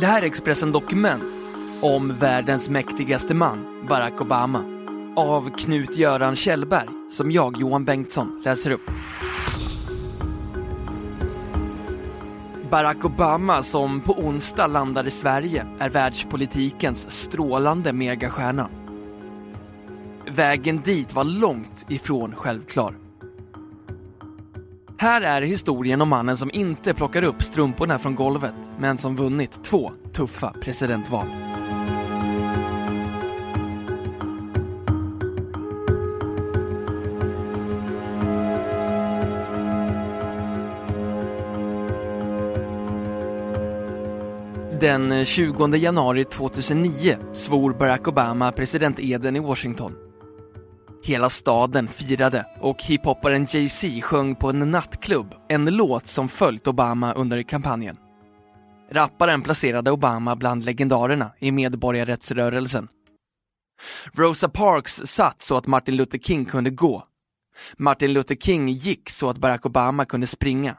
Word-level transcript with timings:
Det 0.00 0.06
här 0.06 0.22
är 0.22 0.26
Expressen 0.26 0.72
Dokument 0.72 1.46
om 1.80 2.16
världens 2.18 2.68
mäktigaste 2.68 3.34
man, 3.34 3.86
Barack 3.88 4.20
Obama. 4.20 4.64
Av 5.16 5.50
Knut-Göran 5.56 6.36
Kjellberg, 6.36 6.88
som 7.10 7.30
jag, 7.30 7.56
Johan 7.60 7.84
Bengtsson, 7.84 8.42
läser 8.44 8.70
upp. 8.70 8.90
Barack 12.70 13.04
Obama, 13.04 13.62
som 13.62 14.00
på 14.00 14.12
onsdag 14.12 14.66
landar 14.66 15.06
i 15.06 15.10
Sverige, 15.10 15.66
är 15.78 15.90
världspolitikens 15.90 17.10
strålande 17.10 17.92
megastjärna. 17.92 18.68
Vägen 20.30 20.80
dit 20.84 21.14
var 21.14 21.24
långt 21.24 21.84
ifrån 21.88 22.34
självklar. 22.34 23.05
Här 24.98 25.20
är 25.20 25.42
historien 25.42 26.00
om 26.00 26.08
mannen 26.08 26.36
som 26.36 26.50
inte 26.52 26.94
plockar 26.94 27.22
upp 27.22 27.42
strumporna 27.42 27.98
från 27.98 28.14
golvet, 28.14 28.54
men 28.78 28.98
som 28.98 29.16
vunnit 29.16 29.64
två 29.64 29.92
tuffa 30.12 30.54
presidentval. 30.60 31.26
Den 44.80 45.24
20 45.24 45.76
januari 45.76 46.24
2009 46.24 47.16
svor 47.32 47.72
Barack 47.72 48.08
Obama 48.08 48.52
presidenteden 48.52 49.36
i 49.36 49.40
Washington. 49.40 50.05
Hela 51.06 51.30
staden 51.30 51.88
firade 51.88 52.46
och 52.60 52.82
hiphopparen 52.82 53.46
Jay-Z 53.50 54.00
sjöng 54.00 54.34
på 54.34 54.50
en 54.50 54.70
nattklubb 54.70 55.34
en 55.48 55.64
låt 55.64 56.06
som 56.06 56.28
följt 56.28 56.66
Obama 56.66 57.12
under 57.12 57.42
kampanjen. 57.42 57.96
Rapparen 58.90 59.42
placerade 59.42 59.90
Obama 59.90 60.36
bland 60.36 60.64
legendarerna 60.64 61.32
i 61.38 61.52
medborgarrättsrörelsen. 61.52 62.88
Rosa 64.12 64.48
Parks 64.48 65.02
satt 65.04 65.42
så 65.42 65.56
att 65.56 65.66
Martin 65.66 65.96
Luther 65.96 66.18
King 66.18 66.44
kunde 66.44 66.70
gå. 66.70 67.04
Martin 67.76 68.12
Luther 68.12 68.36
King 68.36 68.68
gick 68.68 69.10
så 69.10 69.28
att 69.30 69.38
Barack 69.38 69.66
Obama 69.66 70.04
kunde 70.04 70.26
springa. 70.26 70.76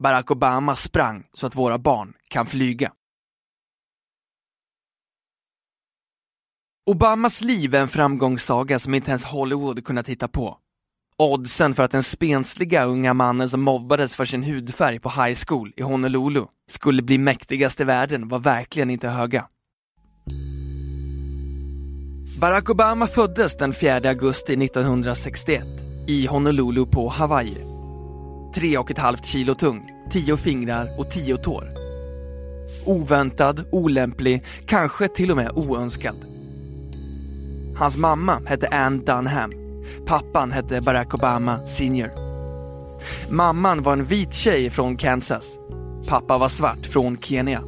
Barack 0.00 0.30
Obama 0.30 0.76
sprang 0.76 1.26
så 1.32 1.46
att 1.46 1.56
våra 1.56 1.78
barn 1.78 2.14
kan 2.28 2.46
flyga. 2.46 2.92
Obamas 6.86 7.40
liv 7.40 7.74
är 7.74 7.78
en 7.80 7.88
framgångssaga 7.88 8.78
som 8.78 8.94
inte 8.94 9.10
ens 9.10 9.24
Hollywood 9.24 9.84
kunnat 9.84 10.08
hitta 10.08 10.28
på. 10.28 10.56
Oddsen 11.18 11.74
för 11.74 11.82
att 11.82 11.90
den 11.90 12.02
spensliga 12.02 12.84
unga 12.84 13.14
mannen 13.14 13.48
som 13.48 13.62
mobbades 13.62 14.14
för 14.14 14.24
sin 14.24 14.42
hudfärg 14.42 15.00
på 15.00 15.08
high 15.08 15.38
school 15.46 15.72
i 15.76 15.82
Honolulu 15.82 16.44
skulle 16.70 17.02
bli 17.02 17.18
mäktigast 17.18 17.80
i 17.80 17.84
världen 17.84 18.28
var 18.28 18.38
verkligen 18.38 18.90
inte 18.90 19.08
höga. 19.08 19.46
Barack 22.40 22.70
Obama 22.70 23.06
föddes 23.06 23.56
den 23.56 23.72
4 23.72 23.94
augusti 23.94 24.64
1961 24.64 25.64
i 26.06 26.26
Honolulu 26.26 26.86
på 26.86 27.08
Hawaii. 27.08 27.56
Tre 28.54 28.78
och 28.78 28.90
ett 28.90 28.98
halvt 28.98 29.26
kilo 29.26 29.54
tung, 29.54 29.90
tio 30.10 30.36
fingrar 30.36 30.98
och 30.98 31.10
tio 31.10 31.36
tår. 31.36 31.70
Oväntad, 32.84 33.64
olämplig, 33.72 34.44
kanske 34.66 35.08
till 35.08 35.30
och 35.30 35.36
med 35.36 35.50
oönskad. 35.50 36.33
Hans 37.76 37.96
mamma 37.96 38.40
hette 38.46 38.68
Ann 38.68 39.04
Dunham. 39.04 39.52
Pappan 40.06 40.52
hette 40.52 40.80
Barack 40.80 41.14
Obama 41.14 41.66
Senior. 41.66 42.10
Mamman 43.30 43.82
var 43.82 43.92
en 43.92 44.04
vit 44.04 44.34
tjej 44.34 44.70
från 44.70 44.96
Kansas. 44.96 45.58
Pappa 46.08 46.38
var 46.38 46.48
svart 46.48 46.86
från 46.86 47.18
Kenya. 47.18 47.62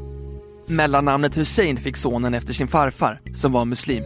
Mellannamnet 0.67 1.37
Hussein 1.37 1.77
fick 1.77 1.97
sonen 1.97 2.35
efter 2.35 2.53
sin 2.53 2.69
farfar 2.69 3.21
som 3.35 3.53
var 3.53 3.65
muslim. 3.65 4.05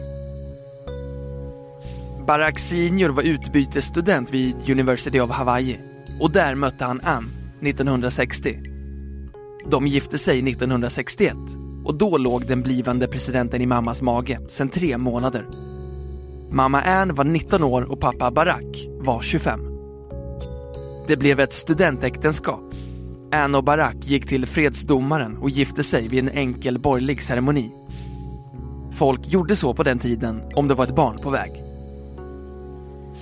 Barack 2.27 2.59
Senior 2.59 3.09
var 3.09 3.23
utbytesstudent 3.23 4.33
vid 4.33 4.69
University 4.69 5.19
of 5.19 5.31
Hawaii 5.31 5.79
och 6.19 6.31
där 6.31 6.55
mötte 6.55 6.85
han 6.85 7.01
Ann 7.03 7.31
1960. 7.61 8.59
De 9.71 9.87
gifte 9.87 10.17
sig 10.17 10.49
1961 10.49 11.35
och 11.85 11.95
då 11.95 12.17
låg 12.17 12.45
den 12.45 12.61
blivande 12.61 13.07
presidenten 13.07 13.61
i 13.61 13.65
mammas 13.65 14.01
mage 14.01 14.39
sedan 14.49 14.69
tre 14.69 14.97
månader. 14.97 15.45
Mamma 16.53 16.81
Ann 16.81 17.15
var 17.15 17.23
19 17.23 17.63
år 17.63 17.91
och 17.91 17.99
pappa 17.99 18.31
Barack 18.31 18.87
var 18.99 19.21
25. 19.21 19.59
Det 21.07 21.17
blev 21.17 21.39
ett 21.39 21.53
studentäktenskap. 21.53 22.73
Ann 23.31 23.55
och 23.55 23.63
Barack 23.63 23.95
gick 23.99 24.27
till 24.27 24.45
fredsdomaren 24.45 25.37
och 25.37 25.49
gifte 25.49 25.83
sig 25.83 26.07
vid 26.07 26.19
en 26.19 26.29
enkel 26.29 26.79
borgerlig 26.79 27.23
ceremoni. 27.23 27.71
Folk 28.91 29.27
gjorde 29.27 29.55
så 29.55 29.73
på 29.73 29.83
den 29.83 29.99
tiden 29.99 30.41
om 30.55 30.67
det 30.67 30.73
var 30.73 30.83
ett 30.83 30.95
barn 30.95 31.17
på 31.17 31.29
väg. 31.29 31.63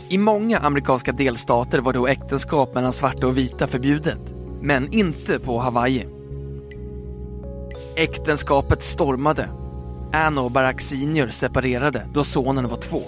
I 0.10 0.18
många 0.18 0.60
amerikanska 0.60 1.12
delstater 1.12 1.80
var 1.80 1.94
då 1.94 2.08
äktenskap 2.08 2.76
mellan 2.76 2.94
svarta 2.94 3.28
och 3.28 3.38
vita 3.38 3.68
förbjudet, 3.68 4.34
men 4.62 4.94
inte 4.94 5.40
på 5.40 5.60
Hawaii. 5.60 6.08
Äktenskapet 7.96 8.84
stormade. 8.84 9.50
Ann 10.14 10.38
och 10.38 10.52
Barack 10.52 10.82
Senior 10.82 11.28
separerade 11.28 12.08
då 12.14 12.24
sonen 12.24 12.68
var 12.68 12.78
två. 12.78 13.02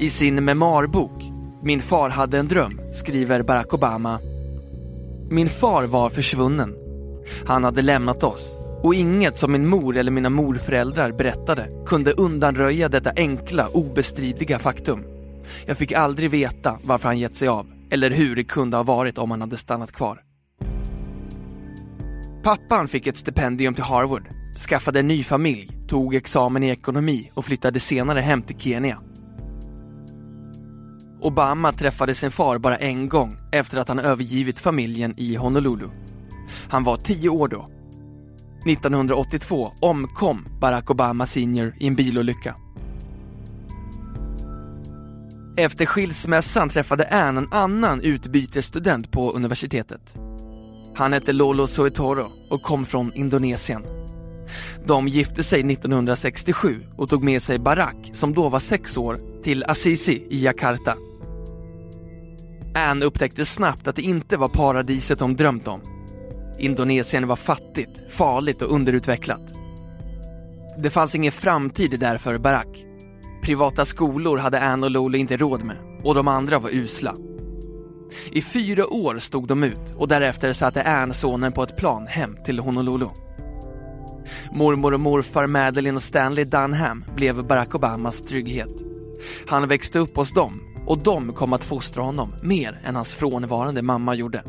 I 0.00 0.10
sin 0.10 0.44
memoarbok 0.44 1.32
Min 1.62 1.82
far 1.82 2.08
hade 2.08 2.38
en 2.38 2.48
dröm 2.48 2.80
skriver 2.92 3.42
Barack 3.42 3.74
Obama 3.74 4.18
Min 5.30 5.48
far 5.48 5.86
var 5.86 6.10
försvunnen. 6.10 6.76
Han 7.46 7.64
hade 7.64 7.82
lämnat 7.82 8.22
oss 8.22 8.56
och 8.82 8.94
inget 8.94 9.38
som 9.38 9.52
min 9.52 9.68
mor 9.68 9.96
eller 9.96 10.10
mina 10.10 10.30
morföräldrar 10.30 11.12
berättade 11.12 11.68
kunde 11.86 12.12
undanröja 12.12 12.88
detta 12.88 13.12
enkla, 13.16 13.68
obestridliga 13.68 14.58
faktum. 14.58 15.04
Jag 15.66 15.76
fick 15.76 15.92
aldrig 15.92 16.30
veta 16.30 16.78
varför 16.82 17.08
han 17.08 17.18
gett 17.18 17.36
sig 17.36 17.48
av 17.48 17.66
eller 17.90 18.10
hur 18.10 18.36
det 18.36 18.44
kunde 18.44 18.76
ha 18.76 18.84
varit 18.84 19.18
om 19.18 19.30
han 19.30 19.40
hade 19.40 19.56
stannat 19.56 19.92
kvar. 19.92 20.20
Pappan 22.42 22.88
fick 22.88 23.06
ett 23.06 23.16
stipendium 23.16 23.74
till 23.74 23.84
Harvard, 23.84 24.28
skaffade 24.68 25.00
en 25.00 25.08
ny 25.08 25.22
familj, 25.22 25.70
tog 25.88 26.14
examen 26.14 26.62
i 26.62 26.68
ekonomi 26.68 27.30
och 27.34 27.44
flyttade 27.44 27.80
senare 27.80 28.20
hem 28.20 28.42
till 28.42 28.58
Kenya. 28.58 28.98
Obama 31.22 31.72
träffade 31.72 32.14
sin 32.14 32.30
far 32.30 32.58
bara 32.58 32.76
en 32.76 33.08
gång 33.08 33.36
efter 33.52 33.78
att 33.78 33.88
han 33.88 33.98
övergivit 33.98 34.58
familjen 34.58 35.14
i 35.16 35.34
Honolulu. 35.36 35.88
Han 36.68 36.84
var 36.84 36.96
tio 36.96 37.28
år 37.28 37.48
då. 37.48 37.68
1982 38.66 39.72
omkom 39.80 40.46
Barack 40.60 40.90
Obama 40.90 41.26
senior 41.26 41.74
i 41.80 41.86
en 41.86 41.94
bilolycka. 41.94 42.56
Efter 45.56 45.86
skilsmässan 45.86 46.68
träffade 46.68 47.08
Ann 47.08 47.38
en 47.38 47.52
annan 47.52 48.00
utbytesstudent 48.00 49.10
på 49.10 49.32
universitetet. 49.32 50.14
Han 50.94 51.12
hette 51.12 51.32
Lolo 51.32 51.66
Soetoro 51.66 52.26
och 52.50 52.62
kom 52.62 52.86
från 52.86 53.14
Indonesien. 53.14 53.82
De 54.86 55.08
gifte 55.08 55.42
sig 55.42 55.72
1967 55.72 56.86
och 56.96 57.08
tog 57.08 57.24
med 57.24 57.42
sig 57.42 57.58
Barack, 57.58 58.10
som 58.12 58.34
då 58.34 58.48
var 58.48 58.60
sex 58.60 58.96
år, 58.96 59.42
till 59.42 59.64
Assisi 59.64 60.26
i 60.30 60.44
Jakarta. 60.44 60.94
Anne 62.74 63.04
upptäckte 63.04 63.44
snabbt 63.44 63.88
att 63.88 63.96
det 63.96 64.02
inte 64.02 64.36
var 64.36 64.48
paradiset 64.48 65.20
hon 65.20 65.36
drömt 65.36 65.68
om. 65.68 65.80
Indonesien 66.58 67.28
var 67.28 67.36
fattigt, 67.36 68.00
farligt 68.10 68.62
och 68.62 68.74
underutvecklat. 68.74 69.40
Det 70.78 70.90
fanns 70.90 71.14
ingen 71.14 71.32
framtid 71.32 72.00
där 72.00 72.18
för 72.18 72.38
Barack. 72.38 72.84
Privata 73.42 73.84
skolor 73.84 74.38
hade 74.38 74.60
Anne 74.60 74.86
och 74.86 74.90
Lolo 74.90 75.16
inte 75.16 75.36
råd 75.36 75.64
med 75.64 75.76
och 76.04 76.14
de 76.14 76.28
andra 76.28 76.58
var 76.58 76.70
usla. 76.74 77.14
I 78.32 78.42
fyra 78.42 78.86
år 78.86 79.18
stod 79.18 79.46
de 79.46 79.64
ut 79.64 79.94
och 79.96 80.08
därefter 80.08 80.52
satte 80.52 80.82
Anne 80.82 81.14
sonen 81.14 81.52
på 81.52 81.62
ett 81.62 81.76
plan 81.76 82.06
hem 82.06 82.36
till 82.44 82.58
Honolulu. 82.58 83.06
Mormor 84.52 84.94
och 84.94 85.00
morfar 85.00 85.46
Madeleine 85.46 85.96
och 85.96 86.02
Stanley 86.02 86.44
Dunham 86.44 87.04
blev 87.16 87.46
Barack 87.46 87.74
Obamas 87.74 88.22
trygghet. 88.22 88.74
Han 89.46 89.68
växte 89.68 89.98
upp 89.98 90.16
hos 90.16 90.34
dem 90.34 90.69
och 90.90 90.98
de 90.98 91.32
kom 91.32 91.52
att 91.52 91.64
fostra 91.64 92.02
honom 92.02 92.34
mer 92.42 92.80
än 92.84 92.96
hans 92.96 93.14
frånvarande 93.14 93.82
mamma 93.82 94.14
gjorde. 94.14 94.42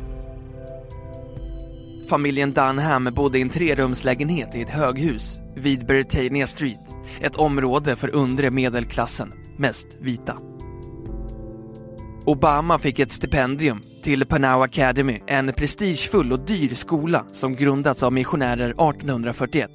Familjen 2.08 2.52
Dunham 2.52 3.04
bodde 3.14 3.38
i 3.38 3.42
en 3.42 3.48
trerumslägenhet 3.48 4.54
i 4.54 4.62
ett 4.62 4.70
höghus 4.70 5.40
vid 5.56 5.86
Britannia 5.86 6.46
Street. 6.46 6.98
Ett 7.20 7.36
område 7.36 7.96
för 7.96 8.14
undre 8.14 8.50
medelklassen, 8.50 9.32
mest 9.56 9.86
vita. 10.00 10.34
Obama 12.26 12.78
fick 12.78 12.98
ett 12.98 13.12
stipendium 13.12 13.80
till 14.02 14.26
Panau 14.26 14.62
Academy, 14.62 15.20
en 15.26 15.52
prestigefull 15.52 16.32
och 16.32 16.44
dyr 16.46 16.74
skola 16.74 17.24
som 17.32 17.54
grundats 17.54 18.02
av 18.02 18.12
missionärer 18.12 18.68
1841. 18.68 19.70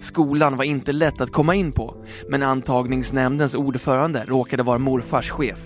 Skolan 0.00 0.56
var 0.56 0.64
inte 0.64 0.92
lätt 0.92 1.20
att 1.20 1.32
komma 1.32 1.54
in 1.54 1.72
på, 1.72 2.04
men 2.28 2.42
antagningsnämndens 2.42 3.54
ordförande 3.54 4.24
råkade 4.26 4.62
vara 4.62 4.78
morfars 4.78 5.30
chef. 5.30 5.58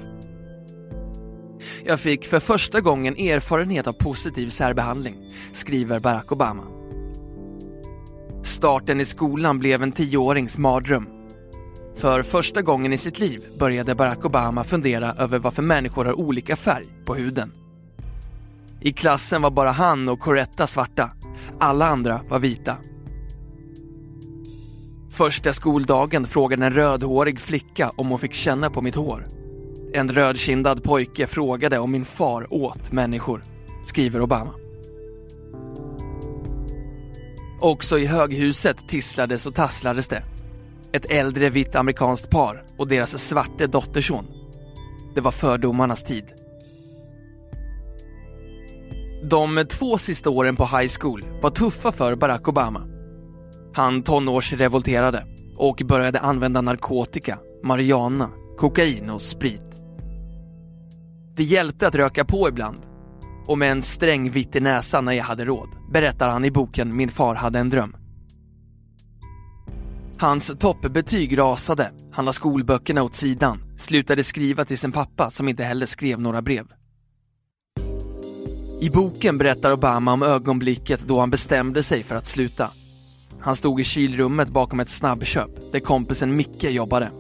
Jag 1.85 2.01
fick 2.01 2.27
för 2.27 2.41
första 2.41 2.81
gången 2.81 3.17
erfarenhet 3.17 3.87
av 3.87 3.93
positiv 3.93 4.49
särbehandling, 4.49 5.17
skriver 5.53 5.99
Barack 5.99 6.33
Obama. 6.33 6.63
Starten 8.43 9.01
i 9.01 9.05
skolan 9.05 9.59
blev 9.59 9.83
en 9.83 9.93
tioårings 9.93 10.59
mardröm. 10.59 11.07
För 11.97 12.23
första 12.23 12.63
gången 12.63 12.93
i 12.93 12.99
sitt 12.99 13.19
liv 13.19 13.41
började 13.59 13.95
Barack 13.95 14.25
Obama 14.25 14.65
fundera 14.65 15.13
över 15.13 15.39
varför 15.39 15.63
människor 15.63 16.05
har 16.05 16.21
olika 16.21 16.57
färg 16.57 16.85
på 17.05 17.15
huden. 17.15 17.53
I 18.81 18.93
klassen 18.93 19.43
var 19.43 19.51
bara 19.51 19.71
han 19.71 20.09
och 20.09 20.21
Coretta 20.21 20.67
svarta. 20.67 21.11
Alla 21.59 21.87
andra 21.87 22.21
var 22.29 22.39
vita. 22.39 22.77
Första 25.23 25.53
skoldagen 25.53 26.27
frågade 26.27 26.67
en 26.67 26.73
rödhårig 26.73 27.41
flicka 27.41 27.91
om 27.97 28.09
hon 28.09 28.19
fick 28.19 28.33
känna 28.33 28.71
på 28.71 28.83
mitt 28.83 28.95
hår. 28.95 29.27
En 29.93 30.09
rödkindad 30.09 30.83
pojke 30.83 31.27
frågade 31.27 31.79
om 31.79 31.93
min 31.93 32.05
far 32.05 32.55
åt 32.55 32.93
människor, 32.93 33.43
skriver 33.85 34.23
Obama. 34.23 34.55
Också 37.61 37.99
i 37.99 38.07
höghuset 38.07 38.89
tisslades 38.89 39.47
och 39.47 39.55
tasslades 39.55 40.09
det. 40.09 40.23
Ett 40.93 41.11
äldre 41.11 41.51
vitt 41.51 41.75
amerikanskt 41.75 42.31
par 42.31 42.65
och 42.77 42.89
deras 42.89 43.29
svarte 43.29 43.67
dotterson. 43.67 44.27
Det 45.15 45.21
var 45.21 45.33
fördomarnas 45.33 46.05
tid. 46.05 46.25
De 49.31 49.65
två 49.69 49.99
sista 49.99 50.31
åren 50.31 50.57
på 50.57 50.65
high 50.65 50.93
school 51.01 51.25
var 51.43 51.51
tuffa 51.51 51.93
för 51.93 52.17
Barack 52.17 52.49
Obama. 52.49 52.92
Han 53.75 54.03
tonårsrevolterade 54.03 55.27
och 55.57 55.83
började 55.85 56.21
använda 56.21 56.61
narkotika, 56.61 57.39
marijuana, 57.65 58.31
kokain 58.59 59.11
och 59.11 59.23
sprit. 59.23 59.83
Det 61.37 61.45
hjälpte 61.45 61.87
att 61.87 61.95
röka 61.95 62.25
på 62.25 62.49
ibland. 62.49 62.79
Och 63.49 63.59
med 63.59 63.73
en 63.73 63.83
sträng 63.83 64.31
vitt 64.31 64.57
i 64.57 64.61
näsan 64.61 65.05
när 65.05 65.13
jag 65.13 65.25
hade 65.25 65.45
råd, 65.45 65.69
berättar 65.93 66.29
han 66.29 66.45
i 66.45 66.51
boken 66.51 66.97
Min 66.97 67.09
far 67.09 67.35
hade 67.35 67.59
en 67.59 67.71
dröm. 67.71 67.97
Hans 70.19 70.53
toppbetyg 70.59 71.39
rasade, 71.39 71.91
han 72.13 72.25
la 72.25 72.33
skolböckerna 72.33 73.03
åt 73.03 73.15
sidan, 73.15 73.59
slutade 73.77 74.23
skriva 74.23 74.65
till 74.65 74.79
sin 74.79 74.93
pappa 74.93 75.31
som 75.31 75.49
inte 75.49 75.65
heller 75.65 75.87
skrev 75.87 76.21
några 76.21 76.43
brev. 76.43 76.67
I 78.81 78.91
boken 78.91 79.39
berättar 79.39 79.73
Obama 79.73 80.13
om 80.13 80.23
ögonblicket 80.23 81.05
då 81.07 81.21
han 81.21 81.31
bestämde 81.31 81.83
sig 81.83 82.03
för 82.03 82.15
att 82.15 82.27
sluta. 82.27 82.71
Han 83.43 83.57
stod 83.57 83.81
i 83.81 83.85
kylrummet 83.85 84.49
bakom 84.49 84.81
ett 84.81 84.89
snabbköp 84.89 85.73
där 85.73 85.81
kompisen 85.81 86.37
Micke 86.37 86.65
jobbade. 86.65 87.11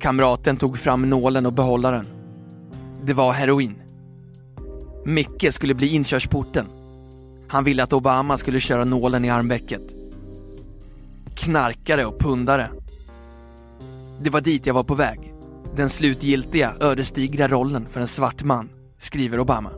Kamraten 0.00 0.56
tog 0.56 0.78
fram 0.78 1.10
nålen 1.10 1.46
och 1.46 1.52
behållaren. 1.52 2.06
Det 3.02 3.12
var 3.12 3.32
heroin. 3.32 3.74
Micke 5.04 5.54
skulle 5.54 5.74
bli 5.74 5.88
inkörsporten. 5.88 6.66
Han 7.48 7.64
ville 7.64 7.82
att 7.82 7.92
Obama 7.92 8.36
skulle 8.36 8.60
köra 8.60 8.84
nålen 8.84 9.24
i 9.24 9.30
armvecket. 9.30 9.82
Knarkare 11.34 12.06
och 12.06 12.18
pundare. 12.18 12.68
Det 14.20 14.30
var 14.30 14.40
dit 14.40 14.66
jag 14.66 14.74
var 14.74 14.84
på 14.84 14.94
väg. 14.94 15.34
Den 15.76 15.90
slutgiltiga, 15.90 16.74
ödesdigra 16.80 17.48
rollen 17.48 17.86
för 17.90 18.00
en 18.00 18.08
svart 18.08 18.42
man, 18.42 18.68
skriver 18.98 19.40
Obama. 19.40 19.70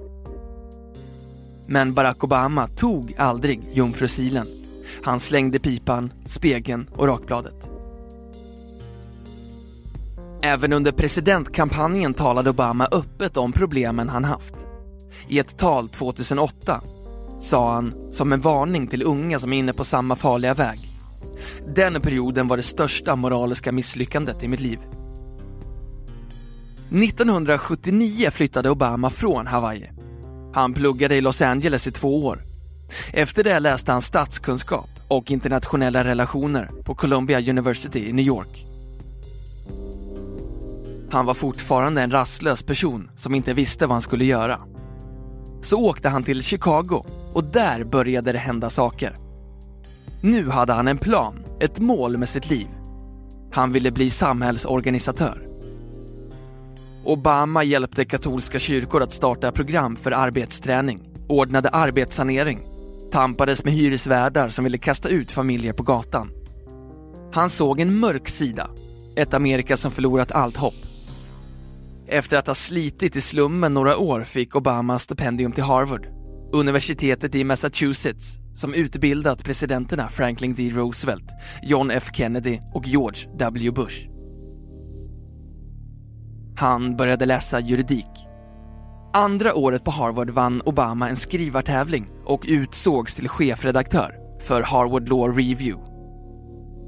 Men 1.67 1.95
Barack 1.95 2.25
Obama 2.25 2.67
tog 2.67 3.15
aldrig 3.19 3.61
jungfrusilen. 3.73 4.58
Han 5.03 5.21
slängde 5.21 5.59
pipan, 5.59 6.13
spegeln 6.25 6.89
och 6.97 7.07
rakbladet. 7.07 7.71
Även 10.43 10.73
under 10.73 10.93
presidentkampanjen 10.93 12.15
talade 12.15 12.51
Obama 12.51 12.89
öppet 12.93 13.37
om 13.37 13.53
problemen 13.53 14.09
han 14.09 14.25
haft. 14.25 14.55
I 15.29 15.39
ett 15.39 15.59
tal 15.59 15.89
2008 15.89 16.81
sa 17.41 17.75
han, 17.75 17.95
som 18.13 18.33
en 18.33 18.41
varning 18.41 18.87
till 18.87 19.03
unga 19.03 19.39
som 19.39 19.53
är 19.53 19.59
inne 19.59 19.73
på 19.73 19.85
samma 19.85 20.17
farliga 20.17 20.55
väg. 20.55 20.89
Den 21.75 22.01
perioden 22.01 22.49
var 22.49 22.57
det 22.57 22.63
största 22.63 23.17
moraliska 23.17 23.73
misslyckandet 23.73 24.43
i 24.43 24.49
mitt 24.49 24.61
liv. 24.61 24.79
1979 26.91 28.31
flyttade 28.31 28.71
Obama 28.71 29.11
från 29.11 29.47
Hawaii. 29.47 29.91
Han 30.53 30.75
pluggade 30.75 31.17
i 31.17 31.21
Los 31.21 31.43
Angeles 31.43 31.87
i 31.87 31.93
två 31.93 32.27
år. 32.27 32.48
Efter 33.13 33.45
det 33.45 33.61
läste 33.61 33.93
han 33.93 34.03
statskunskap 34.03 34.91
och 35.09 35.31
internationella 35.31 36.05
relationer 36.05 36.71
på 36.85 36.95
Columbia 36.95 37.41
University 37.41 38.09
i 38.09 38.13
New 38.13 38.27
York. 38.27 38.67
Han 41.11 41.27
var 41.27 41.35
fortfarande 41.35 42.03
en 42.03 42.11
rastlös 42.11 42.63
person 42.63 43.11
som 43.17 43.35
inte 43.35 43.55
visste 43.55 43.87
vad 43.87 43.95
han 43.95 44.03
skulle 44.03 44.25
göra. 44.25 44.59
Så 45.63 45.85
åkte 45.85 46.09
han 46.09 46.23
till 46.23 46.43
Chicago 46.43 47.05
och 47.33 47.45
där 47.45 47.85
började 47.85 48.33
det 48.33 48.39
hända 48.39 48.71
saker. 48.71 49.17
Nu 50.23 50.49
hade 50.49 50.73
han 50.73 50.89
en 50.89 50.99
plan, 50.99 51.45
ett 51.61 51.79
mål 51.79 52.17
med 52.17 52.29
sitt 52.29 52.51
liv. 52.51 52.69
Han 53.53 53.73
ville 53.73 53.91
bli 53.91 54.11
samhällsorganisatör. 54.11 55.49
Obama 57.05 57.63
hjälpte 57.63 58.05
katolska 58.05 58.59
kyrkor 58.59 59.03
att 59.03 59.13
starta 59.13 59.53
program 59.53 59.97
för 59.97 60.13
arbetsträning, 60.13 61.09
ordnade 61.29 61.69
arbetssanering, 61.69 62.68
tampades 63.13 63.65
med 63.65 63.73
hyresvärdar 63.73 64.49
som 64.49 64.65
ville 64.65 64.79
kasta 64.79 65.09
ut 65.09 65.31
familjer 65.31 65.73
på 65.73 65.83
gatan. 65.83 66.31
Han 67.33 67.51
såg 67.51 67.81
en 67.81 68.01
mörk 68.01 68.29
sida, 68.29 68.71
ett 69.17 69.35
Amerika 69.35 69.77
som 69.77 69.93
förlorat 69.93 70.33
allt 70.33 70.57
hopp. 70.57 70.75
Efter 72.07 72.37
att 72.37 72.47
ha 72.47 72.55
slitit 72.55 73.17
i 73.17 73.21
slummen 73.21 73.75
några 73.75 73.97
år 73.97 74.25
fick 74.25 74.57
Obama 74.57 74.99
stipendium 74.99 75.53
till 75.53 75.65
Harvard, 75.65 76.07
universitetet 76.53 77.35
i 77.35 77.45
Massachusetts 77.45 78.39
som 78.55 78.75
utbildat 78.75 79.45
presidenterna 79.45 80.09
Franklin 80.09 80.55
D. 80.55 80.71
Roosevelt, 80.75 81.31
John 81.63 81.91
F 81.91 82.11
Kennedy 82.15 82.61
och 82.75 82.87
George 82.87 83.31
W. 83.39 83.71
Bush. 83.71 84.09
Han 86.57 86.97
började 86.97 87.27
läsa 87.27 87.61
juridik. 87.61 88.28
Andra 89.13 89.55
året 89.55 89.85
på 89.85 89.91
Harvard 89.91 90.31
vann 90.31 90.63
Obama 90.65 91.09
en 91.09 91.17
skrivartävling 91.17 92.09
och 92.25 92.45
utsågs 92.49 93.15
till 93.15 93.29
chefredaktör 93.29 94.15
för 94.43 94.63
Harvard 94.63 95.09
Law 95.09 95.29
Review. 95.29 95.77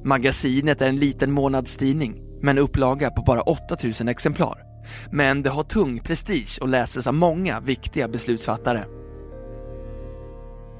Magasinet 0.04 0.80
är 0.80 0.88
en 0.88 0.96
liten 0.96 1.32
månadstidning 1.32 2.22
med 2.42 2.50
en 2.50 2.58
upplaga 2.58 3.10
på 3.10 3.22
bara 3.22 3.40
8000 3.40 4.08
exemplar. 4.08 4.58
Men 5.10 5.42
det 5.42 5.50
har 5.50 5.62
tung 5.62 6.00
prestige 6.00 6.58
och 6.60 6.68
läses 6.68 7.06
av 7.06 7.14
många 7.14 7.60
viktiga 7.60 8.08
beslutsfattare. 8.08 8.84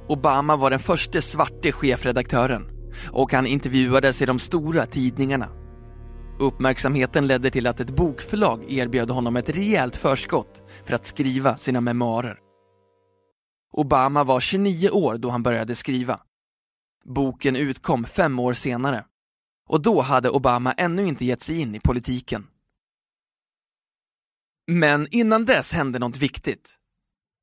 Obama 0.09 0.57
var 0.57 0.71
den 0.71 0.81
första 0.81 1.21
svarte 1.21 1.73
chefredaktören 1.73 2.69
och 3.11 3.33
han 3.33 3.47
intervjuades 3.47 4.23
i 4.23 4.27
de 4.27 4.39
stora 4.39 4.87
tidningarna. 4.87 5.49
Uppmärksamheten 6.41 7.27
ledde 7.27 7.51
till 7.51 7.67
att 7.67 7.81
ett 7.81 7.91
bokförlag 7.91 8.65
erbjöd 8.73 9.11
honom 9.11 9.37
ett 9.37 9.49
rejält 9.49 9.97
förskott 9.97 10.63
för 10.85 10.95
att 10.95 11.07
skriva 11.07 11.57
sina 11.57 11.81
memoarer. 11.81 12.39
Obama 13.73 14.25
var 14.25 14.41
29 14.41 14.91
år 14.91 15.19
då 15.19 15.31
han 15.31 15.43
började 15.43 15.75
skriva. 15.75 16.21
Boken 17.05 17.57
utkom 17.57 18.05
fem 18.05 18.39
år 18.39 18.55
senare 18.55 19.05
och 19.69 19.83
då 19.83 20.01
hade 20.01 20.31
Obama 20.31 20.73
ännu 20.73 21.07
inte 21.07 21.25
gett 21.25 21.43
sig 21.43 21.61
in 21.61 21.75
i 21.75 21.81
politiken. 21.81 22.47
Men 24.67 25.07
innan 25.11 25.45
dess 25.45 25.73
hände 25.73 25.99
något 25.99 26.17
viktigt. 26.17 26.77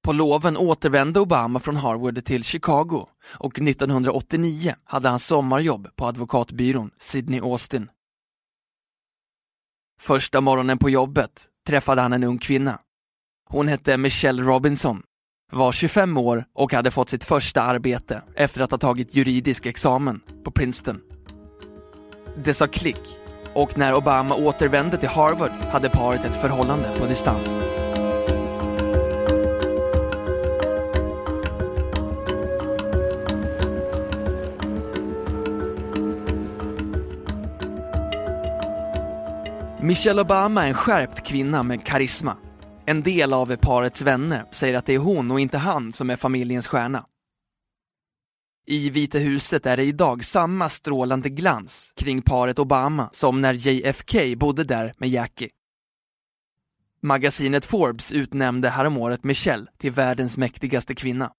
På 0.04 0.14
loven 0.14 0.58
återvände 0.58 1.20
Obama 1.20 1.60
från 1.60 1.76
Harvard 1.76 2.26
till 2.26 2.44
Chicago 2.44 3.08
och 3.38 3.62
1989 3.62 4.76
hade 4.84 5.10
han 5.10 5.20
sommarjobb 5.20 5.96
på 5.96 6.06
advokatbyrån 6.06 6.92
Sidney 6.98 7.40
Austin. 7.40 7.90
Första 10.02 10.42
morgonen 10.42 10.78
på 10.78 10.90
jobbet 10.90 11.46
träffade 11.68 12.02
han 12.02 12.14
en 12.14 12.24
ung 12.24 12.38
kvinna. 12.38 12.80
Hon 13.50 13.68
hette 13.68 13.98
Michelle 13.98 14.44
Robinson, 14.44 15.02
var 15.52 15.72
25 15.72 16.18
år 16.18 16.46
och 16.56 16.74
hade 16.74 16.92
fått 16.92 17.10
sitt 17.10 17.24
första 17.24 17.62
arbete 17.62 18.22
efter 18.36 18.62
att 18.62 18.72
ha 18.72 18.78
tagit 18.78 19.16
juridisk 19.16 19.66
examen 19.66 20.22
på 20.44 20.52
Princeton. 20.52 21.02
Det 22.44 22.54
sa 22.54 22.68
klick 22.68 23.18
och 23.56 23.78
när 23.78 23.94
Obama 23.96 24.36
återvände 24.36 24.98
till 24.98 25.10
Harvard 25.10 25.52
hade 25.52 25.90
paret 25.90 26.26
ett 26.26 26.42
förhållande 26.42 27.00
på 27.00 27.06
distans. 27.06 27.48
Michelle 39.88 40.22
Obama 40.22 40.64
är 40.64 40.68
en 40.68 40.74
skärpt 40.74 41.28
kvinna 41.28 41.64
med 41.64 41.86
karisma. 41.86 42.38
En 42.86 43.04
del 43.04 43.34
av 43.34 43.56
parets 43.56 44.02
vänner 44.02 44.46
säger 44.52 44.74
att 44.74 44.86
det 44.86 44.94
är 44.94 44.98
hon 44.98 45.32
och 45.32 45.40
inte 45.40 45.58
han 45.58 45.94
som 45.94 46.10
är 46.10 46.16
familjens 46.16 46.68
stjärna. 46.68 47.06
I 48.66 48.90
Vita 48.90 49.18
huset 49.18 49.66
är 49.66 49.78
det 49.78 49.84
idag 49.84 50.24
samma 50.24 50.70
strålande 50.70 51.30
glans 51.30 51.94
kring 51.96 52.22
paret 52.22 52.60
Obama 52.60 53.10
som 53.14 53.42
när 53.42 53.54
JFK 53.54 54.36
bodde 54.38 54.64
där 54.64 54.94
med 54.98 55.10
Jackie. 55.10 55.50
Magasinet 57.02 57.66
Forbes 57.66 58.12
utnämnde 58.12 58.70
häromåret 58.70 59.24
Michelle 59.24 59.68
till 59.78 59.92
världens 59.92 60.38
mäktigaste 60.38 60.96
kvinna. 60.96 61.32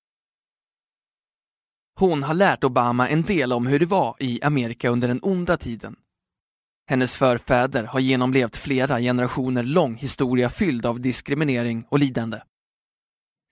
Hon 1.99 2.23
har 2.23 2.35
lärt 2.35 2.64
Obama 2.64 3.09
en 3.09 3.23
del 3.23 3.52
om 3.52 3.67
hur 3.67 3.78
det 3.78 3.87
var 3.87 4.17
i 4.21 4.43
Amerika 4.43 4.88
under 4.88 5.09
den 5.09 5.21
onda 5.23 5.57
tiden. 5.57 5.97
Hennes 6.90 7.16
förfäder 7.16 7.85
har 7.85 8.00
genomlevt 8.00 8.57
flera 8.57 9.00
generationer 9.00 9.62
lång 9.62 9.97
historia 9.97 10.50
fylld 10.50 10.87
av 10.87 11.00
diskriminering 11.00 11.87
och 11.88 11.99
lidande. 11.99 12.40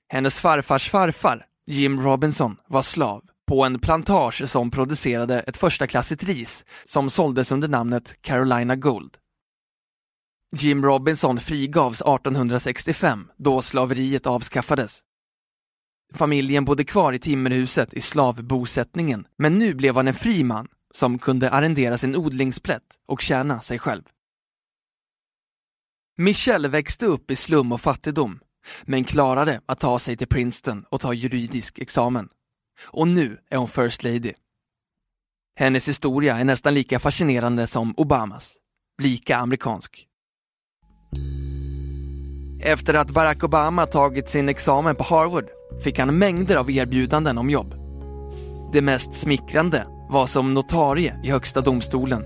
Hennes 0.09 0.41
farfars 0.41 0.91
farfar, 0.91 1.47
Jim 1.67 2.01
Robinson, 2.01 2.57
var 2.67 2.83
slav 2.83 3.25
på 3.47 3.65
en 3.65 3.79
plantage 3.79 4.49
som 4.49 4.71
producerade 4.71 5.41
ett 5.41 5.57
förstaklassigt 5.57 6.25
ris 6.25 6.65
som 6.85 7.11
såldes 7.11 7.53
under 7.53 7.69
namnet 7.69 8.23
Carolina 8.23 8.77
Gold. 8.77 9.17
Jim 10.57 10.85
Robinson 10.85 11.41
frigavs 11.41 12.01
1865 12.01 13.29
då 13.37 13.63
slaveriet 13.63 14.27
avskaffades. 14.27 15.01
Familjen 16.15 16.65
bodde 16.65 16.85
kvar 16.85 17.13
i 17.13 17.19
timmerhuset 17.19 17.95
i 17.95 18.01
slavbosättningen 18.01 19.27
men 19.39 19.59
nu 19.59 19.75
blev 19.75 19.97
han 19.97 20.09
en 20.09 20.15
fri 20.15 20.45
man 20.45 20.69
som 20.97 21.19
kunde 21.19 21.51
arrendera 21.51 21.99
sin 21.99 22.17
odlingsplätt 22.17 22.99
och 23.07 23.21
tjäna 23.21 23.61
sig 23.61 23.79
själv. 23.79 24.03
Michelle 26.19 26.69
växte 26.69 27.07
upp 27.07 27.31
i 27.31 27.37
slum 27.37 27.73
och 27.73 27.81
fattigdom 27.81 28.41
men 28.83 29.05
klarade 29.05 29.61
att 29.67 29.81
ta 29.81 29.99
sig 29.99 30.17
till 30.17 30.27
Princeton 30.27 30.85
och 30.91 31.01
ta 31.01 31.13
juridisk 31.13 31.79
examen. 31.79 32.29
Och 32.83 33.09
nu 33.09 33.39
är 33.51 33.57
hon 33.57 33.69
First 33.69 34.03
Lady. 34.05 34.33
Hennes 35.57 35.89
historia 35.89 36.39
är 36.39 36.45
nästan 36.45 36.75
lika 36.75 36.99
fascinerande 36.99 37.67
som 37.67 37.95
Obamas. 37.97 38.57
Lika 39.03 39.37
amerikansk. 39.37 40.07
Efter 42.61 42.95
att 42.95 43.11
Barack 43.11 43.45
Obama 43.45 43.87
tagit 43.87 44.29
sin 44.29 44.49
examen 44.49 44.97
på 44.97 45.05
Harvard 45.05 45.49
fick 45.85 45.99
han 45.99 46.19
mängder 46.19 46.57
av 46.57 46.71
erbjudanden 46.71 47.39
om 47.39 47.51
jobb. 47.51 47.75
Det 48.73 48.83
mest 48.83 49.15
smickrande 49.15 49.96
var 50.11 50.27
som 50.27 50.55
notarie 50.55 51.21
i 51.25 51.31
Högsta 51.31 51.61
domstolen. 51.61 52.25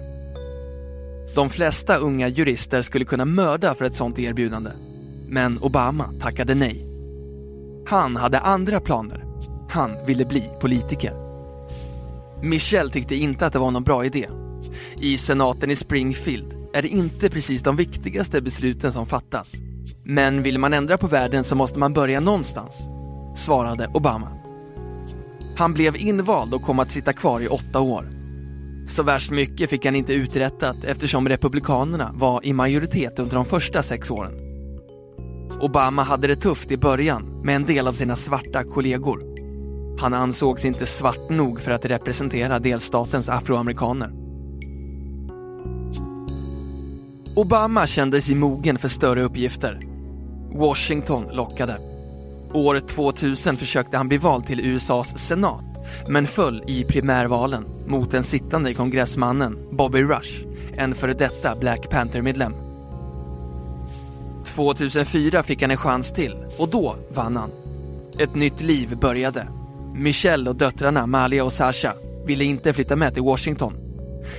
De 1.35 1.51
flesta 1.51 1.97
unga 1.97 2.29
jurister 2.29 2.83
skulle 2.83 3.05
kunna 3.05 3.25
mörda 3.25 3.75
för 3.75 3.85
ett 3.85 3.95
sådant 3.95 4.19
erbjudande. 4.19 4.71
Men 5.29 5.59
Obama 5.63 6.13
tackade 6.21 6.55
nej. 6.55 6.87
Han 7.87 8.17
hade 8.17 8.39
andra 8.39 8.81
planer. 8.81 9.25
Han 9.71 10.07
ville 10.07 10.25
bli 10.25 10.51
politiker. 10.61 11.15
Michelle 12.43 12.91
tyckte 12.91 13.15
inte 13.15 13.47
att 13.47 13.53
det 13.53 13.59
var 13.59 13.71
någon 13.71 13.85
bra 13.85 14.05
idé. 14.05 14.29
I 15.01 15.19
senaten 15.19 15.71
i 15.71 15.77
Springfield 15.77 16.55
är 16.75 16.83
det 16.83 16.89
inte 16.89 17.31
precis 17.31 17.63
de 17.63 17.77
viktigaste 17.77 18.41
besluten 18.41 18.93
som 18.93 19.07
fattas. 19.07 19.55
Men 20.05 20.43
vill 20.43 20.59
man 20.59 20.73
ändra 20.73 20.99
på 20.99 21.07
världen 21.07 21.45
så 21.45 21.57
måste 21.57 21.79
man 21.79 21.93
börja 21.93 22.21
någonstans, 22.21 22.89
svarade 23.35 23.91
Obama. 23.95 24.40
Han 25.61 25.75
blev 25.75 25.97
invald 25.97 26.55
och 26.55 26.63
kom 26.63 26.79
att 26.79 26.91
sitta 26.91 27.13
kvar 27.13 27.41
i 27.41 27.49
åtta 27.49 27.81
år. 27.81 28.11
Så 28.87 29.03
värst 29.03 29.31
mycket 29.31 29.71
fick 29.71 29.85
han 29.85 29.97
inte 29.97 30.13
uträttat 30.13 30.85
eftersom 30.85 31.29
Republikanerna 31.29 32.11
var 32.15 32.47
i 32.47 32.53
majoritet 32.53 33.19
under 33.19 33.35
de 33.35 33.45
första 33.45 33.83
sex 33.83 34.11
åren. 34.11 34.33
Obama 35.61 36.03
hade 36.03 36.27
det 36.27 36.37
tufft 36.37 36.71
i 36.71 36.77
början 36.77 37.43
med 37.45 37.57
en 37.57 37.65
del 37.65 37.89
av 37.89 37.93
sina 37.93 38.17
svarta 38.17 38.65
kollegor. 38.65 39.25
Han 39.99 40.15
ansågs 40.15 40.65
inte 40.65 40.87
svart 40.87 41.31
nog 41.31 41.61
för 41.61 41.71
att 41.71 41.85
representera 41.85 42.59
delstatens 42.59 43.29
afroamerikaner. 43.29 44.13
Obama 47.37 47.87
kände 47.87 48.21
sig 48.21 48.35
mogen 48.35 48.79
för 48.79 48.89
större 48.89 49.23
uppgifter. 49.23 49.81
Washington 50.55 51.25
lockade. 51.33 51.90
År 52.53 52.81
2000 52.81 53.57
försökte 53.57 53.97
han 53.97 54.09
bli 54.09 54.19
vald 54.19 54.47
till 54.47 54.61
USAs 54.61 55.19
senat 55.19 55.65
men 56.09 56.27
föll 56.27 56.63
i 56.67 56.85
primärvalen 56.85 57.65
mot 57.87 58.11
den 58.11 58.23
sittande 58.23 58.75
kongressmannen 58.75 59.59
Bobby 59.71 60.03
Rush, 60.03 60.45
en 60.77 60.95
före 60.95 61.15
detta 61.15 61.57
Black 61.57 61.91
Panther-medlem. 61.91 62.53
2004 64.45 65.43
fick 65.43 65.63
han 65.63 65.71
en 65.71 65.77
chans 65.77 66.13
till 66.13 66.37
och 66.59 66.69
då 66.69 66.97
vann 67.15 67.37
han. 67.37 67.51
Ett 68.19 68.35
nytt 68.35 68.61
liv 68.61 68.97
började. 68.97 69.47
Michelle 69.95 70.51
och 70.51 70.57
döttrarna 70.57 71.07
Malia 71.07 71.45
och 71.45 71.53
Sasha 71.53 71.93
ville 72.27 72.45
inte 72.45 72.73
flytta 72.73 72.97
med 72.97 73.15
till 73.15 73.23
Washington. 73.23 73.75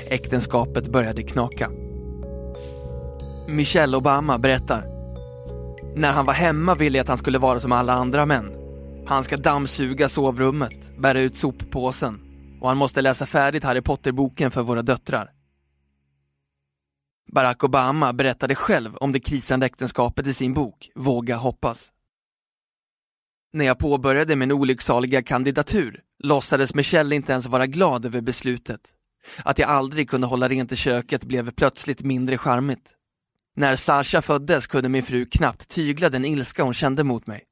Äktenskapet 0.07 0.87
började 0.87 1.23
knaka. 1.23 1.69
Michelle 3.47 3.97
Obama 3.97 4.37
berättar. 4.37 5.00
När 5.95 6.11
han 6.11 6.25
var 6.25 6.33
hemma 6.33 6.75
ville 6.75 6.97
jag 6.97 7.03
att 7.03 7.07
han 7.07 7.17
skulle 7.17 7.37
vara 7.37 7.59
som 7.59 7.71
alla 7.71 7.93
andra 7.93 8.25
män. 8.25 8.51
Han 9.07 9.23
ska 9.23 9.37
dammsuga 9.37 10.09
sovrummet, 10.09 10.97
bära 10.97 11.19
ut 11.19 11.37
soppåsen 11.37 12.19
och 12.61 12.67
han 12.67 12.77
måste 12.77 13.01
läsa 13.01 13.25
färdigt 13.25 13.63
Harry 13.63 13.81
Potter-boken 13.81 14.51
för 14.51 14.61
våra 14.63 14.81
döttrar. 14.81 15.31
Barack 17.31 17.63
Obama 17.63 18.13
berättade 18.13 18.55
själv 18.55 18.95
om 18.95 19.11
det 19.11 19.19
krisande 19.19 19.65
äktenskapet 19.65 20.27
i 20.27 20.33
sin 20.33 20.53
bok 20.53 20.91
Våga 20.95 21.35
hoppas. 21.35 21.91
När 23.53 23.65
jag 23.65 23.79
påbörjade 23.79 24.35
min 24.35 24.51
olycksaliga 24.51 25.21
kandidatur 25.21 26.01
låtsades 26.23 26.75
Michelle 26.75 27.15
inte 27.15 27.31
ens 27.31 27.47
vara 27.47 27.67
glad 27.67 28.05
över 28.05 28.21
beslutet. 28.21 28.81
Att 29.43 29.59
jag 29.59 29.69
aldrig 29.69 30.09
kunde 30.09 30.27
hålla 30.27 30.49
rent 30.49 30.71
i 30.71 30.75
köket 30.75 31.23
blev 31.23 31.51
plötsligt 31.51 32.03
mindre 32.03 32.37
charmigt. 32.37 32.97
När 33.61 33.75
Sasha 33.75 34.21
föddes 34.21 34.67
kunde 34.67 34.89
min 34.89 35.03
fru 35.03 35.25
knappt 35.25 35.69
tygla 35.69 36.09
den 36.09 36.25
ilska 36.25 36.63
hon 36.63 36.73
kände 36.73 37.03
mot 37.03 37.27
mig. 37.27 37.43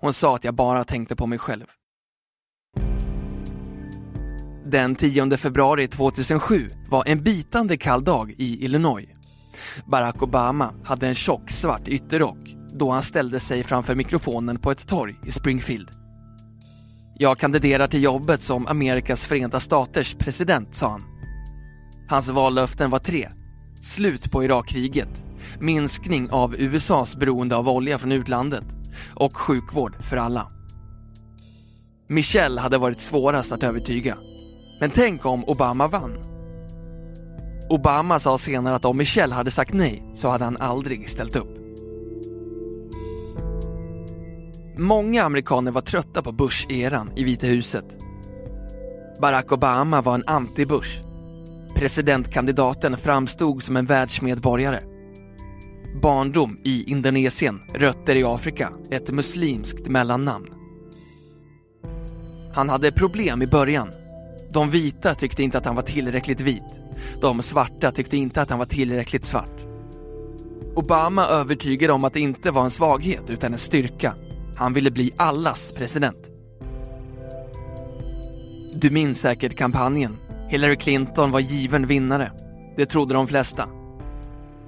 Hon 0.00 0.12
sa 0.12 0.36
att 0.36 0.44
jag 0.44 0.54
bara 0.54 0.84
tänkte 0.84 1.16
på 1.16 1.26
mig 1.26 1.38
själv. 1.38 1.64
Den 4.66 4.96
10 4.96 5.36
februari 5.36 5.88
2007 5.88 6.68
var 6.90 7.04
en 7.06 7.22
bitande 7.22 7.76
kall 7.76 8.04
dag 8.04 8.34
i 8.38 8.64
Illinois. 8.64 9.06
Barack 9.86 10.22
Obama 10.22 10.74
hade 10.84 11.08
en 11.08 11.14
tjock 11.14 11.50
svart 11.50 11.88
ytterrock 11.88 12.54
då 12.78 12.90
han 12.90 13.02
ställde 13.02 13.40
sig 13.40 13.62
framför 13.62 13.94
mikrofonen 13.94 14.58
på 14.58 14.70
ett 14.70 14.88
torg 14.88 15.14
i 15.26 15.30
Springfield. 15.30 15.88
Jag 17.18 17.38
kandiderar 17.38 17.86
till 17.86 18.02
jobbet 18.02 18.40
som 18.40 18.66
Amerikas 18.66 19.24
förenta 19.24 19.60
staters 19.60 20.14
president, 20.14 20.74
sa 20.74 20.88
han. 20.88 21.02
Hans 22.08 22.28
vallöften 22.28 22.90
var 22.90 22.98
tre. 22.98 23.28
Slut 23.82 24.32
på 24.32 24.44
Irakkriget, 24.44 25.23
minskning 25.60 26.30
av 26.30 26.54
USAs 26.58 27.16
beroende 27.16 27.56
av 27.56 27.68
olja 27.68 27.98
från 27.98 28.12
utlandet 28.12 28.64
och 29.14 29.36
sjukvård 29.36 30.04
för 30.04 30.16
alla. 30.16 30.50
Michelle 32.08 32.60
hade 32.60 32.78
varit 32.78 33.00
svårast 33.00 33.52
att 33.52 33.62
övertyga. 33.62 34.16
Men 34.80 34.90
tänk 34.90 35.26
om 35.26 35.44
Obama 35.44 35.88
vann? 35.88 36.18
Obama 37.70 38.18
sa 38.18 38.38
senare 38.38 38.74
att 38.74 38.84
om 38.84 38.96
Michelle 38.96 39.34
hade 39.34 39.50
sagt 39.50 39.74
nej 39.74 40.10
så 40.14 40.28
hade 40.28 40.44
han 40.44 40.56
aldrig 40.56 41.10
ställt 41.10 41.36
upp. 41.36 41.58
Många 44.78 45.24
amerikaner 45.24 45.70
var 45.70 45.80
trötta 45.80 46.22
på 46.22 46.32
Bush-eran 46.32 47.12
i 47.16 47.24
Vita 47.24 47.46
huset. 47.46 47.84
Barack 49.20 49.52
Obama 49.52 50.02
var 50.02 50.14
en 50.14 50.24
anti-Bush. 50.24 51.00
Presidentkandidaten 51.74 52.96
framstod 52.96 53.62
som 53.62 53.76
en 53.76 53.86
världsmedborgare. 53.86 54.93
Barndom 56.02 56.58
i 56.64 56.90
Indonesien, 56.90 57.60
rötter 57.74 58.14
i 58.14 58.24
Afrika, 58.24 58.72
ett 58.90 59.10
muslimskt 59.10 59.88
mellannamn. 59.88 60.46
Han 62.54 62.68
hade 62.68 62.92
problem 62.92 63.42
i 63.42 63.46
början. 63.46 63.88
De 64.52 64.70
vita 64.70 65.14
tyckte 65.14 65.42
inte 65.42 65.58
att 65.58 65.66
han 65.66 65.76
var 65.76 65.82
tillräckligt 65.82 66.40
vit. 66.40 66.80
De 67.20 67.42
svarta 67.42 67.90
tyckte 67.92 68.16
inte 68.16 68.42
att 68.42 68.50
han 68.50 68.58
var 68.58 68.66
tillräckligt 68.66 69.24
svart. 69.24 69.60
Obama 70.76 71.26
övertygade 71.26 71.92
om 71.92 72.04
att 72.04 72.12
det 72.12 72.20
inte 72.20 72.50
var 72.50 72.64
en 72.64 72.70
svaghet 72.70 73.30
utan 73.30 73.52
en 73.52 73.58
styrka. 73.58 74.14
Han 74.56 74.72
ville 74.72 74.90
bli 74.90 75.12
allas 75.16 75.72
president. 75.72 76.30
Du 78.74 78.90
minns 78.90 79.20
säkert 79.20 79.56
kampanjen. 79.56 80.16
Hillary 80.48 80.76
Clinton 80.76 81.30
var 81.30 81.40
given 81.40 81.86
vinnare. 81.86 82.32
Det 82.76 82.86
trodde 82.86 83.14
de 83.14 83.26
flesta. 83.26 83.68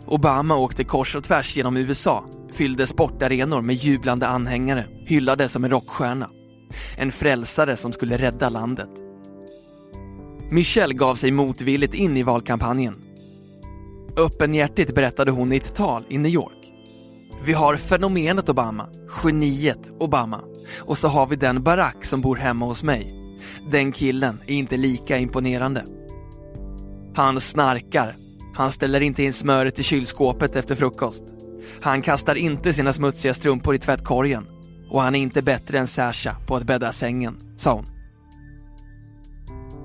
Obama 0.06 0.56
åkte 0.56 0.84
kors 0.84 1.16
och 1.16 1.24
tvärs 1.24 1.56
genom 1.56 1.76
USA, 1.76 2.24
fyllde 2.52 2.86
sportarenor 2.86 3.60
med 3.60 3.76
jublande 3.76 4.26
anhängare, 4.26 4.86
hyllade 5.06 5.48
som 5.48 5.64
en 5.64 5.70
rockstjärna. 5.70 6.30
En 6.96 7.12
frälsare 7.12 7.76
som 7.76 7.92
skulle 7.92 8.16
rädda 8.16 8.48
landet. 8.48 8.90
Michelle 10.50 10.94
gav 10.94 11.14
sig 11.14 11.30
motvilligt 11.30 11.94
in 11.94 12.16
i 12.16 12.22
valkampanjen. 12.22 12.94
Öppenhjärtigt 14.16 14.94
berättade 14.94 15.30
hon 15.30 15.52
i 15.52 15.56
ett 15.56 15.74
tal 15.74 16.04
i 16.08 16.18
New 16.18 16.32
York. 16.32 16.72
Vi 17.44 17.52
har 17.52 17.76
fenomenet 17.76 18.48
Obama, 18.48 18.88
geniet 19.22 19.92
Obama. 19.98 20.40
Och 20.80 20.98
så 20.98 21.08
har 21.08 21.26
vi 21.26 21.36
den 21.36 21.62
Barack 21.62 22.04
som 22.04 22.20
bor 22.20 22.36
hemma 22.36 22.66
hos 22.66 22.82
mig. 22.82 23.08
Den 23.70 23.92
killen 23.92 24.38
är 24.46 24.54
inte 24.54 24.76
lika 24.76 25.18
imponerande. 25.18 25.84
Han 27.14 27.40
snarkar. 27.40 28.25
Han 28.56 28.72
ställer 28.72 29.00
inte 29.00 29.22
in 29.22 29.32
smöret 29.32 29.78
i 29.78 29.82
kylskåpet 29.82 30.56
efter 30.56 30.74
frukost. 30.74 31.24
Han 31.80 32.02
kastar 32.02 32.34
inte 32.34 32.72
sina 32.72 32.92
smutsiga 32.92 33.34
strumpor 33.34 33.74
i 33.74 33.78
tvättkorgen. 33.78 34.46
Och 34.90 35.00
han 35.00 35.14
är 35.14 35.18
inte 35.18 35.42
bättre 35.42 35.78
än 35.78 35.86
Sasha 35.86 36.36
på 36.46 36.56
att 36.56 36.62
bädda 36.62 36.92
sängen, 36.92 37.36
sa 37.56 37.72
hon. 37.74 37.84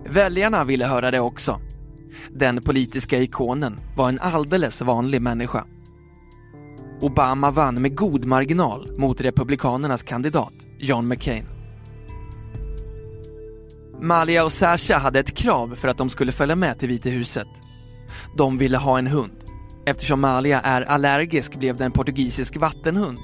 Väljarna 0.10 0.64
ville 0.64 0.86
höra 0.86 1.12
det 1.12 1.20
också. 1.20 1.60
Den 2.30 2.62
politiska 2.62 3.20
ikonen 3.20 3.80
var 3.98 4.10
en 4.10 4.20
alldeles 4.20 4.82
vanlig 4.82 5.22
människa. 5.22 5.66
Obama 7.02 7.52
vann 7.52 7.82
med 7.82 7.96
god 7.96 8.26
marginal 8.26 8.98
mot 8.98 9.22
Republikanernas 9.22 10.04
kandidat 10.04 10.54
John 10.80 11.08
McCain. 11.08 11.46
Malia 14.02 14.44
och 14.44 14.52
Sasha 14.52 14.98
hade 14.98 15.20
ett 15.20 15.36
krav 15.36 15.76
för 15.76 15.88
att 15.88 15.98
de 15.98 16.10
skulle 16.10 16.32
följa 16.32 16.56
med 16.56 16.80
till 16.80 16.90
Vita 16.90 17.10
huset. 17.10 17.48
De 18.38 18.58
ville 18.58 18.78
ha 18.78 18.98
en 19.00 19.08
hund. 19.08 19.44
Eftersom 19.86 20.22
Malia 20.22 20.60
är 20.60 20.82
allergisk 20.82 21.60
blev 21.60 21.76
det 21.76 21.86
en 21.86 21.92
portugisisk 21.92 22.58
vattenhund 22.58 23.18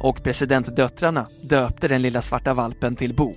och 0.00 0.22
presidentdöttrarna 0.22 1.26
döpte 1.42 1.88
den 1.88 2.02
lilla 2.02 2.22
svarta 2.22 2.54
valpen 2.54 2.96
till 2.96 3.14
Bo. 3.14 3.32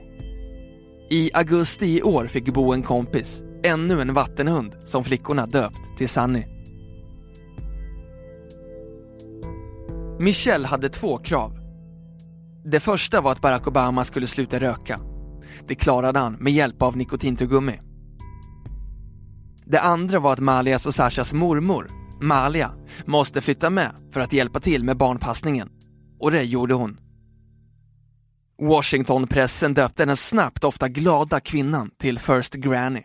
I 1.10 1.32
augusti 1.34 1.98
i 1.98 2.02
år 2.02 2.28
fick 2.28 2.54
Bo 2.54 2.74
en 2.74 2.84
kompis, 2.84 3.44
ännu 3.64 4.02
en 4.02 4.14
vattenhund 4.14 4.76
som 4.80 5.04
flickorna 5.04 5.46
döpt 5.46 5.98
till 5.98 6.10
Sunny. 6.10 6.46
Michelle 10.20 10.68
hade 10.68 10.90
två 10.90 11.18
krav. 11.18 11.60
Det 12.66 12.80
första 12.80 13.22
var 13.22 13.32
att 13.32 13.42
Barack 13.42 13.68
Obama 13.68 14.06
skulle 14.06 14.28
sluta 14.28 14.60
röka. 14.60 15.00
Det 15.68 15.76
klarade 15.76 16.20
han 16.20 16.34
med 16.34 16.54
hjälp 16.54 16.82
av 16.82 16.98
nikotintuggummi. 16.98 17.80
Det 19.72 19.82
andra 19.82 20.20
var 20.20 20.34
att 20.34 20.40
Malias 20.40 20.86
och 20.86 20.96
Sashas 20.96 21.34
mormor, 21.34 21.88
Malia, 22.22 22.72
måste 23.06 23.42
flytta 23.42 23.70
med 23.70 23.92
för 24.12 24.22
att 24.22 24.34
hjälpa 24.34 24.60
till 24.60 24.84
med 24.84 24.98
barnpassningen. 24.98 25.70
Och 26.20 26.32
det 26.32 26.44
gjorde 26.44 26.74
hon. 26.74 27.00
Washingtonpressen 28.62 29.74
döpte 29.74 30.06
den 30.06 30.18
snabbt 30.18 30.64
ofta 30.64 30.88
glada 30.88 31.40
kvinnan 31.40 31.92
till 31.98 32.20
First 32.20 32.54
Granny. 32.54 33.04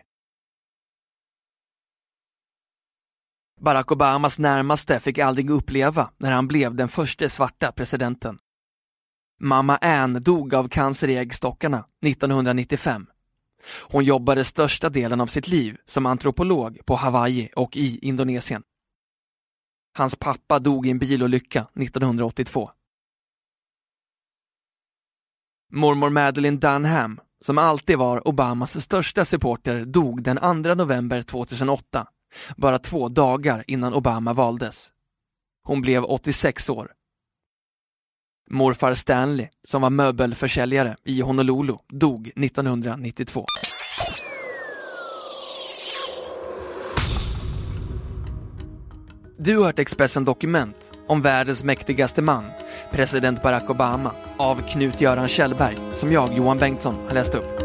Barack 3.61 3.91
Obamas 3.91 4.39
närmaste 4.39 4.99
fick 4.99 5.17
aldrig 5.17 5.49
uppleva 5.49 6.09
när 6.17 6.31
han 6.31 6.47
blev 6.47 6.75
den 6.75 6.89
första 6.89 7.29
svarta 7.29 7.71
presidenten. 7.71 8.37
Mamma 9.41 9.77
Ann 9.77 10.21
dog 10.21 10.55
av 10.55 10.67
cancer 10.67 11.07
i 11.07 11.17
äggstockarna 11.17 11.85
1995. 12.05 13.07
Hon 13.67 14.03
jobbade 14.03 14.43
största 14.43 14.89
delen 14.89 15.21
av 15.21 15.27
sitt 15.27 15.47
liv 15.47 15.77
som 15.85 16.05
antropolog 16.05 16.79
på 16.85 16.95
Hawaii 16.95 17.49
och 17.55 17.77
i 17.77 17.99
Indonesien. 18.01 18.63
Hans 19.97 20.15
pappa 20.15 20.59
dog 20.59 20.87
i 20.87 20.91
en 20.91 20.99
bilolycka 20.99 21.67
1982. 21.75 22.71
Mormor 25.71 26.09
Madeleine 26.09 26.57
Dunham, 26.57 27.19
som 27.41 27.57
alltid 27.57 27.97
var 27.97 28.27
Obamas 28.27 28.81
största 28.83 29.25
supporter, 29.25 29.85
dog 29.85 30.23
den 30.23 30.63
2 30.63 30.75
november 30.75 31.21
2008, 31.21 32.07
bara 32.57 32.79
två 32.79 33.09
dagar 33.09 33.63
innan 33.67 33.93
Obama 33.93 34.33
valdes. 34.33 34.91
Hon 35.63 35.81
blev 35.81 36.03
86 36.03 36.69
år. 36.69 36.91
Morfar 38.49 38.93
Stanley, 38.93 39.47
som 39.63 39.81
var 39.81 39.89
möbelförsäljare 39.89 40.95
i 41.03 41.21
Honolulu, 41.21 41.73
dog 41.89 42.31
1992. 42.35 43.45
Du 49.37 49.57
har 49.57 49.65
hört 49.65 49.79
Expressen 49.79 50.25
Dokument 50.25 50.91
om 51.07 51.21
världens 51.21 51.63
mäktigaste 51.63 52.21
man, 52.21 52.45
president 52.91 53.43
Barack 53.43 53.69
Obama, 53.69 54.11
av 54.37 54.61
Knut-Göran 54.67 55.27
Kjellberg, 55.27 55.77
som 55.93 56.11
jag, 56.11 56.37
Johan 56.37 56.57
Bengtsson, 56.57 56.95
har 57.07 57.13
läst 57.13 57.35
upp. 57.35 57.64